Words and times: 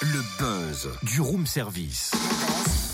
Le 0.00 0.38
buzz 0.38 0.88
du 1.02 1.20
room 1.20 1.46
service. 1.46 2.12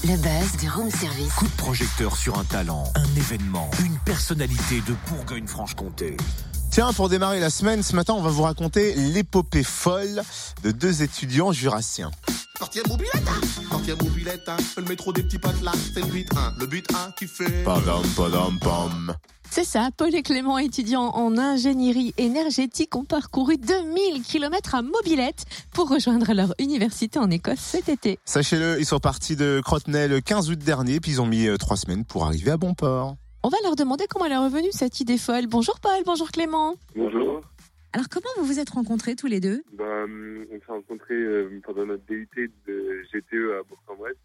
Le 0.05 0.17
buzz 0.17 0.57
du 0.61 0.69
room 0.69 0.91
service. 0.91 1.33
Coup 1.35 1.47
de 1.47 1.57
projecteur 1.57 2.17
sur 2.17 2.39
un 2.39 2.45
talent, 2.45 2.85
un 2.97 3.17
événement, 3.17 3.71
une 3.85 3.97
personnalité 3.99 4.83
de 4.87 4.95
Bourgogne-Franche-Comté. 5.09 6.17
Tiens, 6.71 6.93
pour 6.93 7.09
démarrer 7.09 7.41
la 7.41 7.51
semaine, 7.51 7.83
ce 7.83 7.95
matin, 7.95 8.15
on 8.15 8.23
va 8.23 8.31
vous 8.31 8.43
raconter 8.43 8.95
l'épopée 8.95 9.65
folle 9.65 10.23
de 10.63 10.71
deux 10.71 11.03
étudiants 11.03 11.53
jurassiens. 11.53 12.11
Hein. 12.61 12.65
quartier 13.71 13.95
mobilette, 13.95 14.49
hein. 14.49 14.57
le 14.77 14.83
métro 14.83 15.13
des 15.13 15.23
petits 15.23 15.39
potes 15.39 15.63
là, 15.63 15.73
c'est 15.95 16.01
le 16.01 16.07
but 16.07 16.29
1, 16.37 16.55
le 16.59 16.67
but 16.67 16.87
1 16.93 17.13
qui 17.13 17.27
fait. 17.27 17.63
Padam, 17.65 18.03
padam, 18.17 18.59
pam. 18.59 19.15
C'est 19.51 19.65
ça, 19.65 19.89
Paul 19.97 20.15
et 20.15 20.23
Clément, 20.23 20.59
étudiants 20.59 21.11
en 21.15 21.39
ingénierie 21.39 22.15
énergétique, 22.19 22.97
ont 22.97 23.05
parcouru 23.05 23.57
2000 23.57 24.23
km 24.23 24.75
à 24.75 24.83
mobilette 24.83 25.45
pour 25.73 25.89
rejoindre 25.89 26.33
leur 26.35 26.53
université 26.59 27.19
en 27.19 27.31
Écosse 27.31 27.61
cet 27.61 27.89
été. 27.89 28.19
Sachez-le, 28.25 28.79
ils 28.79 28.87
sont 28.87 28.99
partis 28.99 29.37
de 29.37 29.61
Crotenay 29.65 30.09
le 30.09 30.21
15 30.21 30.51
août 30.51 30.59
dernier, 30.59 31.01
puis 31.01 31.13
ils 31.13 31.21
ont 31.21 31.27
mis 31.27 31.47
euh, 31.47 31.57
trois 31.57 31.77
semaines 31.77 32.05
pour 32.05 32.25
arriver 32.27 32.51
à 32.51 32.57
bon 32.57 32.75
port. 32.75 33.17
On 33.45 33.49
va 33.49 33.57
leur 33.63 33.77
demander 33.77 34.05
comment 34.09 34.25
elle 34.25 34.33
est 34.33 34.37
revenue 34.37 34.69
cette 34.73 35.01
idée 35.01 35.17
folle. 35.17 35.47
Bonjour 35.47 35.79
Paul, 35.81 36.03
bonjour 36.05 36.31
Clément. 36.31 36.75
Bonjour. 36.97 37.41
Alors 37.93 38.09
comment 38.11 38.29
vous 38.37 38.45
vous 38.45 38.61
êtes 38.61 38.71
rencontrés 38.71 39.17
tous 39.17 39.27
les 39.27 39.41
deux? 39.41 39.63
Bah, 39.73 40.05
hum, 40.05 40.45
on 40.51 40.59
s'est 40.59 40.67
rencontrés 40.67 41.15
euh, 41.15 41.61
pendant 41.65 41.87
notre 41.87 42.05
DUT 42.05 42.29
de 42.67 43.03
GTE 43.13 43.59
à 43.59 43.63
Bourg-en-Bresse. 43.63 44.17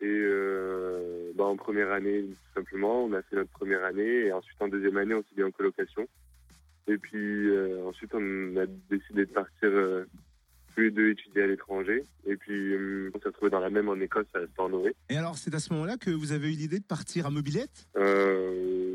Et 0.00 0.06
euh, 0.06 1.32
bah, 1.34 1.44
en 1.44 1.56
première 1.56 1.92
année, 1.92 2.24
tout 2.24 2.60
simplement, 2.60 3.04
on 3.04 3.12
a 3.14 3.22
fait 3.22 3.36
notre 3.36 3.50
première 3.52 3.84
année. 3.84 4.26
Et 4.26 4.32
ensuite, 4.32 4.60
en 4.60 4.68
deuxième 4.68 4.98
année, 4.98 5.14
on 5.14 5.22
s'est 5.22 5.36
mis 5.36 5.44
en 5.44 5.50
colocation. 5.50 6.06
Et 6.86 6.98
puis 6.98 7.48
euh, 7.48 7.86
ensuite, 7.86 8.14
on 8.14 8.56
a 8.56 8.66
décidé 8.90 9.24
de 9.24 9.32
partir 9.32 9.70
euh, 9.70 10.04
tous 10.74 10.82
les 10.82 10.90
deux 10.90 11.10
étudier 11.10 11.42
à 11.42 11.46
l'étranger. 11.46 12.04
Et 12.26 12.36
puis, 12.36 12.76
hum, 12.76 13.10
on 13.14 13.18
s'est 13.18 13.28
retrouvés 13.28 13.50
dans 13.50 13.60
la 13.60 13.70
même 13.70 13.88
en 13.88 13.96
Écosse, 13.96 14.26
à 14.34 14.46
Stornoway. 14.52 14.94
Et 15.08 15.16
alors, 15.16 15.38
c'est 15.38 15.54
à 15.54 15.58
ce 15.58 15.72
moment-là 15.72 15.96
que 15.96 16.10
vous 16.10 16.32
avez 16.32 16.48
eu 16.48 16.56
l'idée 16.56 16.80
de 16.80 16.84
partir 16.84 17.26
à 17.26 17.30
mobilette? 17.30 17.88
Euh, 17.96 18.93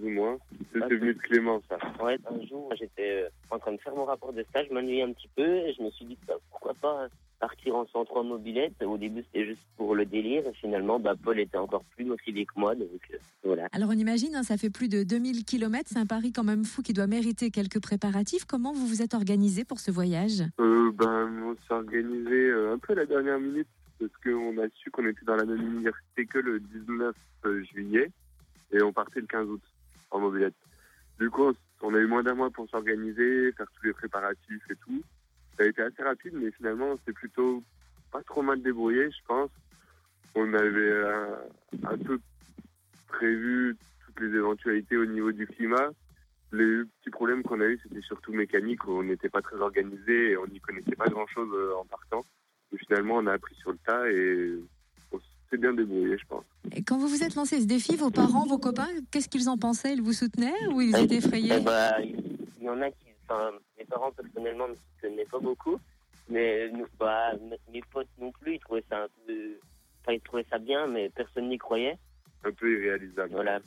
plus 0.00 0.08
ou 0.08 0.10
moins. 0.10 0.38
C'était 0.72 0.96
venu 0.96 1.14
de 1.14 1.20
Clément, 1.20 1.60
ça. 1.68 1.78
Ouais, 2.02 2.18
un 2.28 2.46
jour, 2.46 2.72
j'étais 2.78 3.24
euh, 3.24 3.28
en 3.50 3.58
train 3.58 3.72
de 3.72 3.78
faire 3.78 3.94
mon 3.94 4.04
rapport 4.04 4.32
de 4.32 4.42
stage, 4.44 4.66
je 4.68 4.74
m'ennuyais 4.74 5.02
un 5.02 5.12
petit 5.12 5.28
peu 5.36 5.42
et 5.42 5.74
je 5.74 5.82
me 5.82 5.90
suis 5.90 6.04
dit, 6.04 6.18
bah, 6.26 6.34
pourquoi 6.50 6.74
pas 6.74 7.08
partir 7.40 7.74
en 7.74 7.86
103 7.86 8.22
mobilette. 8.22 8.74
Au 8.84 8.98
début, 8.98 9.24
c'était 9.24 9.46
juste 9.46 9.62
pour 9.76 9.94
le 9.94 10.04
délire 10.04 10.46
et 10.46 10.52
finalement, 10.52 11.00
bah, 11.00 11.14
Paul 11.20 11.40
était 11.40 11.56
encore 11.56 11.82
plus 11.96 12.04
motivé 12.04 12.44
que 12.44 12.52
moi, 12.54 12.74
donc 12.74 13.00
euh, 13.12 13.16
voilà. 13.42 13.66
Alors 13.72 13.88
on 13.88 13.98
imagine, 13.98 14.36
hein, 14.36 14.42
ça 14.42 14.56
fait 14.56 14.70
plus 14.70 14.88
de 14.88 15.02
2000 15.02 15.44
km, 15.44 15.88
c'est 15.90 15.98
un 15.98 16.06
pari 16.06 16.32
quand 16.32 16.44
même 16.44 16.64
fou 16.64 16.82
qui 16.82 16.92
doit 16.92 17.06
mériter 17.06 17.50
quelques 17.50 17.80
préparatifs. 17.80 18.44
Comment 18.44 18.72
vous 18.72 18.86
vous 18.86 19.02
êtes 19.02 19.14
organisé 19.14 19.64
pour 19.64 19.80
ce 19.80 19.90
voyage? 19.90 20.42
Euh, 20.60 20.92
ben, 20.92 21.30
on 21.44 21.54
s'est 21.66 21.74
organisé 21.74 22.50
euh, 22.50 22.74
un 22.74 22.78
peu 22.78 22.92
à 22.92 22.96
la 22.96 23.06
dernière 23.06 23.40
minute 23.40 23.68
parce 23.98 24.12
qu'on 24.22 24.56
a 24.58 24.68
su 24.76 24.90
qu'on 24.90 25.06
était 25.06 25.24
dans 25.24 25.36
la 25.36 25.44
même 25.44 25.60
université 25.60 26.26
que 26.26 26.38
le 26.38 26.60
19 26.60 27.14
juillet 27.72 28.10
et 28.72 28.82
on 28.82 28.92
partait 28.92 29.20
le 29.20 29.26
15 29.26 29.48
août 29.48 29.60
en 30.10 30.20
mobilette. 30.20 30.54
Du 31.18 31.30
coup, 31.30 31.52
on- 31.82 31.94
a 31.94 31.98
eu 31.98 32.06
moins 32.06 32.22
d'un 32.22 32.34
mois 32.34 32.50
pour 32.50 32.68
s'organiser, 32.68 33.52
faire 33.52 33.66
tous 33.76 33.86
les 33.86 33.92
préparatifs 33.92 34.70
et 34.70 34.76
tout. 34.76 35.02
Ça 35.56 35.64
a 35.64 35.66
été 35.66 35.82
assez 35.82 36.02
rapide, 36.02 36.34
mais 36.34 36.50
finalement, 36.52 36.92
on 36.92 36.96
s'est 36.98 37.12
plutôt 37.12 37.62
pas 38.10 38.22
trop 38.22 38.42
mal 38.42 38.62
débrouillé, 38.62 39.10
je 39.10 39.24
pense. 39.26 39.50
On 40.34 40.52
avait 40.54 41.02
un 41.84 41.98
peu 41.98 42.18
prévu 43.08 43.76
toutes 44.06 44.20
les 44.20 44.36
éventualités 44.36 44.96
au 44.96 45.06
niveau 45.06 45.32
du 45.32 45.46
climat. 45.46 45.90
Les 46.52 46.82
petits 46.84 47.10
problèmes 47.10 47.42
qu'on 47.42 47.60
a 47.60 47.66
eu, 47.66 47.78
c'était 47.82 48.00
surtout 48.00 48.32
mécanique. 48.32 48.86
On 48.88 49.02
n'était 49.02 49.28
pas 49.28 49.42
très 49.42 49.56
organisé 49.56 50.30
et 50.30 50.36
on 50.36 50.46
n'y 50.46 50.60
connaissait 50.60 50.96
pas 50.96 51.08
grand-chose 51.08 51.50
euh, 51.52 51.76
en 51.76 51.84
partant. 51.84 52.24
Et 52.72 52.78
finalement, 52.78 53.16
on 53.16 53.26
a 53.26 53.34
appris 53.34 53.54
sur 53.56 53.72
le 53.72 53.78
tas 53.78 54.10
et 54.10 54.58
s'est 55.50 55.58
bien 55.58 55.72
débrouillé, 55.74 56.16
je 56.18 56.26
pense. 56.26 56.44
Et 56.74 56.82
quand 56.82 56.96
vous 56.98 57.08
vous 57.08 57.22
êtes 57.22 57.34
lancé 57.34 57.60
ce 57.60 57.66
défi, 57.66 57.96
vos 57.96 58.10
parents, 58.10 58.46
vos 58.46 58.58
copains, 58.58 58.88
qu'est-ce 59.10 59.28
qu'ils 59.28 59.48
en 59.48 59.58
pensaient? 59.58 59.92
Ils 59.94 60.02
vous 60.02 60.12
soutenaient 60.12 60.66
ou 60.72 60.80
ils 60.80 60.96
étaient 60.96 61.16
Eh 61.16 61.18
effrayés 61.18 61.60
bah, 61.60 62.00
il 62.00 62.64
y 62.64 62.68
en 62.68 62.80
a 62.80 62.90
qui, 62.90 63.08
enfin, 63.24 63.50
mes 63.78 63.84
parents 63.84 64.12
personnellement 64.12 64.68
ne 64.68 64.74
soutenaient 65.00 65.24
pas 65.24 65.38
beaucoup, 65.38 65.78
mais 66.28 66.70
nous, 66.70 66.86
bah, 66.98 67.32
mes 67.72 67.82
potes 67.92 68.08
non 68.20 68.30
plus, 68.32 68.54
ils 68.54 68.60
trouvaient 68.60 68.84
ça 68.88 69.04
un 69.04 69.08
peu, 69.26 69.32
enfin, 70.02 70.12
ils 70.12 70.20
trouvaient 70.20 70.46
ça 70.50 70.58
bien, 70.58 70.86
mais 70.86 71.10
personne 71.10 71.48
n'y 71.48 71.58
croyait. 71.58 71.98
Un 72.44 72.52
peu 72.52 72.72
irréalisable. 72.72 73.32
Voilà. 73.32 73.60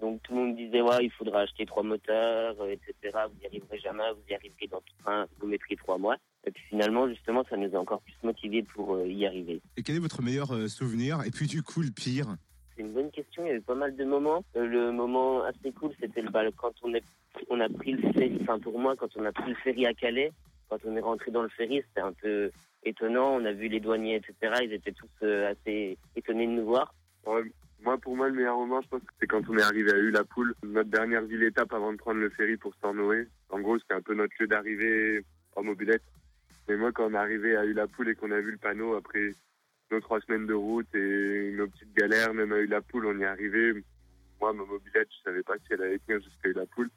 Donc 0.00 0.22
tout 0.22 0.32
le 0.32 0.38
monde 0.38 0.56
disait 0.56 0.80
ouais, 0.80 1.04
il 1.04 1.10
faudra 1.10 1.40
acheter 1.40 1.66
trois 1.66 1.82
moteurs, 1.82 2.54
euh, 2.60 2.70
etc. 2.70 3.18
Vous 3.28 3.40
n'y 3.40 3.46
arriverez 3.46 3.78
jamais, 3.78 4.04
vous 4.12 4.22
y 4.30 4.34
arriverez 4.34 4.68
dans 4.68 4.82
un, 5.06 5.26
vous 5.40 5.46
mettrez 5.48 5.76
trois 5.76 5.98
mois. 5.98 6.16
Et 6.46 6.52
puis 6.52 6.62
finalement, 6.68 7.08
justement, 7.08 7.44
ça 7.50 7.56
nous 7.56 7.74
a 7.74 7.78
encore 7.78 8.00
plus 8.02 8.14
motivés 8.22 8.62
pour 8.62 8.94
euh, 8.94 9.08
y 9.08 9.26
arriver. 9.26 9.60
Et 9.76 9.82
quel 9.82 9.96
est 9.96 10.00
votre 10.00 10.22
meilleur 10.22 10.54
euh, 10.54 10.68
souvenir? 10.68 11.22
Et 11.26 11.30
puis 11.30 11.46
du 11.46 11.62
coup, 11.62 11.82
le 11.82 11.90
pire? 11.90 12.36
C'est 12.76 12.82
une 12.82 12.92
bonne 12.92 13.10
question. 13.10 13.44
Il 13.44 13.48
y 13.48 13.50
avait 13.50 13.60
pas 13.60 13.74
mal 13.74 13.96
de 13.96 14.04
moments. 14.04 14.44
Le 14.54 14.92
moment 14.92 15.42
assez 15.42 15.72
cool, 15.72 15.90
c'était 16.00 16.22
le 16.22 16.30
bah, 16.30 16.44
quand 16.56 16.72
on, 16.82 16.94
est, 16.94 17.04
on 17.50 17.58
a 17.58 17.68
pris 17.68 17.92
le 17.92 18.12
ferry. 18.12 18.38
Enfin, 18.42 18.60
pour 18.60 18.78
moi, 18.78 18.94
quand 18.94 19.10
on 19.16 19.24
a 19.24 19.32
pris 19.32 19.50
le 19.50 19.56
ferry 19.56 19.84
à 19.84 19.94
Calais, 19.94 20.30
quand 20.68 20.78
on 20.84 20.94
est 20.94 21.00
rentré 21.00 21.32
dans 21.32 21.42
le 21.42 21.48
ferry, 21.48 21.82
c'était 21.88 22.06
un 22.06 22.12
peu 22.12 22.52
étonnant. 22.84 23.34
On 23.34 23.44
a 23.44 23.52
vu 23.52 23.66
les 23.66 23.80
douaniers, 23.80 24.14
etc. 24.14 24.60
Ils 24.62 24.72
étaient 24.72 24.92
tous 24.92 25.26
assez 25.26 25.98
étonnés 26.14 26.46
de 26.46 26.52
nous 26.52 26.66
voir. 26.66 26.94
Moi, 27.88 27.96
pour 27.96 28.16
moi, 28.16 28.28
le 28.28 28.34
meilleur 28.34 28.58
moment, 28.58 28.82
je 28.82 28.88
pense 28.88 29.00
que 29.00 29.14
c'est 29.18 29.26
quand 29.26 29.48
on 29.48 29.56
est 29.56 29.62
arrivé 29.62 29.90
à 29.90 29.96
Ulapoul, 29.96 30.54
notre 30.62 30.90
dernière 30.90 31.22
ville 31.22 31.42
étape 31.42 31.72
avant 31.72 31.90
de 31.90 31.96
prendre 31.96 32.20
le 32.20 32.28
ferry 32.28 32.58
pour 32.58 32.74
Stornoway. 32.74 33.26
En 33.48 33.60
gros, 33.60 33.78
c'était 33.78 33.94
un 33.94 34.02
peu 34.02 34.14
notre 34.14 34.34
lieu 34.38 34.46
d'arrivée 34.46 35.24
en 35.56 35.62
mobilette. 35.62 36.02
Et 36.68 36.76
moi, 36.76 36.92
quand 36.92 37.06
on 37.06 37.14
est 37.14 37.16
arrivé 37.16 37.56
à 37.56 37.64
Ulapoul 37.64 38.10
et 38.10 38.14
qu'on 38.14 38.30
a 38.30 38.40
vu 38.40 38.50
le 38.50 38.58
panneau 38.58 38.94
après 38.94 39.32
nos 39.90 40.00
trois 40.00 40.20
semaines 40.20 40.46
de 40.46 40.52
route 40.52 40.94
et 40.94 41.50
nos 41.56 41.66
petites 41.66 41.94
galères, 41.94 42.34
même 42.34 42.52
à 42.52 42.58
Ulapoul, 42.58 43.06
on 43.06 43.18
y 43.18 43.22
est 43.22 43.26
arrivé. 43.26 43.72
Moi, 44.38 44.52
ma 44.52 44.64
mobilette, 44.66 45.08
je 45.10 45.22
savais 45.24 45.42
pas 45.42 45.56
si 45.56 45.72
elle 45.72 45.80
allait 45.80 45.98
tenir 46.00 46.20
jusqu'à 46.20 46.50
Ulapoul. 46.50 46.90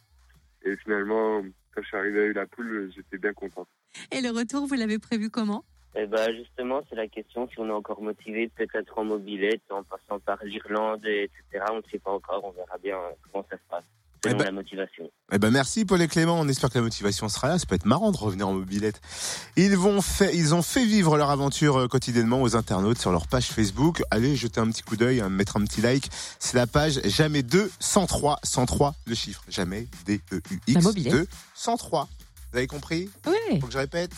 Et 0.66 0.76
finalement, 0.76 1.42
quand 1.74 1.84
je 1.84 1.88
suis 1.88 1.96
arrivé 1.96 2.20
à 2.20 2.26
Ulapoul, 2.26 2.92
j'étais 2.94 3.18
bien 3.18 3.32
content. 3.32 3.66
Et 4.12 4.20
le 4.20 4.32
retour, 4.32 4.68
vous 4.68 4.76
l'avez 4.76 5.00
prévu 5.00 5.30
comment? 5.30 5.64
Et 5.96 6.06
bah, 6.06 6.32
justement, 6.34 6.82
c'est 6.90 6.96
la 6.96 7.08
question 7.08 7.50
si 7.50 7.60
on 7.60 7.68
est 7.68 7.72
encore 7.74 8.02
motivé, 8.02 8.50
peut-être 8.56 8.98
en 8.98 9.04
mobilette, 9.04 9.62
en 9.70 9.84
passant 9.84 10.20
par 10.20 10.38
l'Irlande, 10.44 11.06
etc. 11.06 11.66
On 11.72 11.78
ne 11.78 11.82
sait 11.92 12.00
pas 12.00 12.12
encore. 12.12 12.42
On 12.46 12.52
verra 12.52 12.78
bien 12.82 12.96
euh, 12.96 13.12
comment 13.32 13.46
ça 13.50 13.58
se 13.58 13.64
passe. 13.70 13.84
Eh 14.24 14.36
ben- 14.36 14.46
la 14.46 14.52
motivation. 14.52 15.10
Eh 15.32 15.40
ben 15.40 15.50
merci 15.50 15.84
Paul 15.84 16.00
et 16.00 16.08
Clément, 16.08 16.40
on 16.40 16.48
espère 16.48 16.70
que 16.70 16.78
la 16.78 16.84
motivation 16.84 17.28
sera 17.28 17.48
là, 17.48 17.58
ça 17.58 17.66
peut 17.66 17.74
être 17.74 17.88
marrant 17.88 18.12
de 18.12 18.18
revenir 18.18 18.48
en 18.48 18.54
mobilette. 18.54 19.02
Ils 19.56 19.76
vont 19.76 20.00
fait, 20.00 20.36
ils 20.38 20.54
ont 20.54 20.62
fait 20.62 20.86
vivre 20.86 21.18
leur 21.18 21.32
aventure 21.32 21.76
euh, 21.78 21.88
quotidiennement 21.88 22.40
aux 22.44 22.56
internautes 22.56 23.00
sur 23.00 23.12
leur 23.12 23.26
page 23.28 23.48
Facebook. 23.48 24.04
Allez 24.12 24.36
jeter 24.36 24.60
un 24.62 24.70
petit 24.70 24.84
coup 24.84 24.96
d'œil, 24.96 25.22
hein, 25.22 25.30
mettre 25.30 25.58
un 25.58 25.64
petit 25.66 25.82
like. 25.82 26.08
C'est 26.38 26.56
la 26.56 26.68
page 26.68 27.02
jamais 27.06 27.42
2 27.42 27.72
103 27.80 28.38
103 28.44 28.94
le 29.08 29.16
chiffre 29.16 29.44
jamais 29.50 29.88
D 30.06 30.22
E 30.32 30.40
U 30.52 30.60
X 30.68 30.84
mobilette. 30.84 31.14
2 31.14 31.28
103. 31.56 32.08
Vous 32.52 32.58
avez 32.60 32.68
compris? 32.68 33.10
Oui. 33.26 33.60
Faut 33.60 33.66
que 33.68 33.74
je 33.74 33.80
répète. 33.80 34.12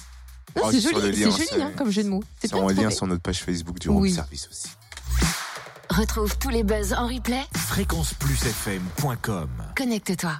Non, 0.56 0.64
Oh, 0.66 0.70
c'est 0.72 0.80
joli, 0.82 1.16
c'est 1.16 1.32
joli 1.32 1.62
hein, 1.62 1.72
comme 1.76 1.90
jeu 1.92 2.04
de 2.04 2.10
mots. 2.10 2.24
C'est 2.42 2.54
en 2.54 2.68
lien 2.70 2.90
sur 2.90 3.08
notre 3.08 3.22
page 3.22 3.40
Facebook 3.44 3.80
du 3.80 3.90
room 3.90 4.02
Oui. 4.02 4.12
service 4.14 4.48
aussi. 4.50 4.68
Retrouve 5.90 6.38
tous 6.38 6.50
les 6.50 6.64
buzz 6.64 6.94
en 6.94 7.08
replay. 7.08 7.42
Fréquenceplusfm.com 7.56 9.50
Connecte-toi. 9.78 10.40